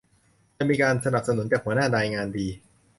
[0.57, 2.47] จะมีการสนับสนุนจากหัวหน้านายงานดี